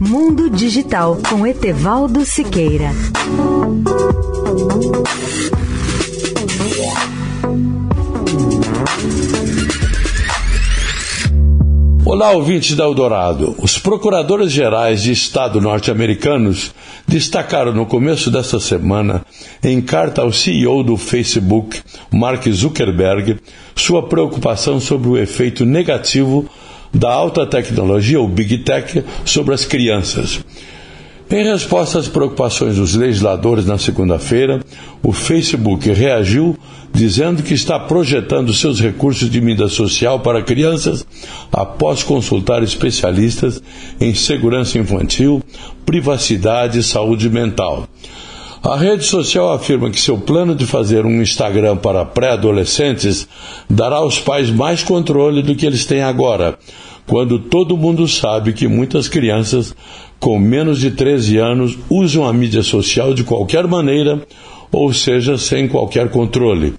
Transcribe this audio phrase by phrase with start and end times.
[0.00, 2.92] Mundo Digital com Etevaldo Siqueira.
[12.04, 13.56] Olá, ouvintes da Eldorado.
[13.58, 16.72] Os procuradores gerais de Estado norte-americanos
[17.06, 19.26] destacaram no começo desta semana,
[19.64, 23.40] em carta ao CEO do Facebook, Mark Zuckerberg,
[23.74, 26.48] sua preocupação sobre o efeito negativo
[26.92, 30.40] da alta tecnologia, ou Big Tech, sobre as crianças.
[31.30, 34.64] Em resposta às preocupações dos legisladores na segunda-feira,
[35.02, 36.56] o Facebook reagiu
[36.90, 41.06] dizendo que está projetando seus recursos de mídia social para crianças
[41.52, 43.62] após consultar especialistas
[44.00, 45.42] em segurança infantil,
[45.84, 47.86] privacidade e saúde mental.
[48.62, 53.28] A rede social afirma que seu plano de fazer um Instagram para pré-adolescentes
[53.70, 56.58] dará aos pais mais controle do que eles têm agora,
[57.06, 59.74] quando todo mundo sabe que muitas crianças
[60.18, 64.26] com menos de 13 anos usam a mídia social de qualquer maneira,
[64.72, 66.74] ou seja, sem qualquer controle.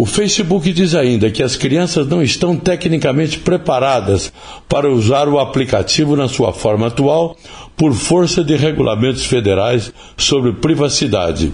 [0.00, 4.32] O Facebook diz ainda que as crianças não estão tecnicamente preparadas
[4.68, 7.36] para usar o aplicativo na sua forma atual
[7.76, 11.52] por força de regulamentos federais sobre privacidade.